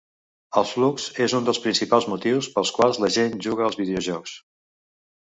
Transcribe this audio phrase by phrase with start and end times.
[0.59, 4.33] El flux és un dels principals motius pels quals la gent juga als videojocs.